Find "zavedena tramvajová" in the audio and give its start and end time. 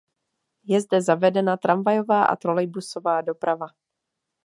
1.01-2.25